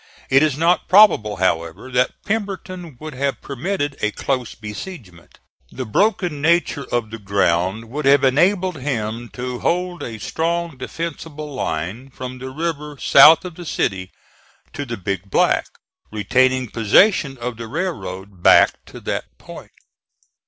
It 0.31 0.41
is 0.41 0.57
not 0.57 0.87
probable, 0.87 1.35
however, 1.35 1.91
that 1.91 2.23
Pemberton 2.25 2.97
would 2.99 3.13
have 3.13 3.39
permitted 3.39 3.97
a 4.01 4.09
close 4.09 4.55
besiegement. 4.55 5.35
The 5.71 5.85
broken 5.85 6.41
nature 6.41 6.87
of 6.91 7.11
the 7.11 7.19
ground 7.19 7.91
would 7.91 8.05
have 8.05 8.23
enabled 8.23 8.77
him 8.77 9.29
to 9.33 9.59
hold 9.59 10.01
a 10.01 10.17
strong 10.17 10.75
defensible 10.75 11.53
line 11.53 12.09
from 12.09 12.39
the 12.39 12.49
river 12.49 12.97
south 12.97 13.45
of 13.45 13.53
the 13.53 13.65
city 13.67 14.09
to 14.73 14.85
the 14.87 14.97
Big 14.97 15.29
Black, 15.29 15.67
retaining 16.11 16.69
possession 16.71 17.37
of 17.37 17.57
the 17.57 17.67
railroad 17.67 18.41
back 18.41 18.83
to 18.87 18.99
that 19.01 19.37
point. 19.37 19.69